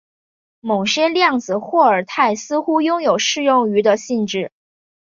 [0.61, 4.51] 某些量子霍尔态似乎拥有适用于的性质。